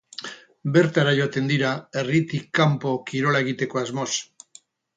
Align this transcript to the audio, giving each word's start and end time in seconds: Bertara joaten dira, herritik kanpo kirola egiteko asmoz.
Bertara 0.77 1.13
joaten 1.19 1.51
dira, 1.51 1.73
herritik 2.01 2.49
kanpo 2.61 2.97
kirola 3.11 3.43
egiteko 3.47 3.83
asmoz. 3.85 4.11